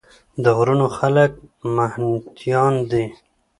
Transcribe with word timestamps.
د 0.43 0.45
غرونو 0.57 0.87
خلک 0.97 1.31
محنتيان 1.77 2.73
دي 2.91 3.03
ـ 3.09 3.13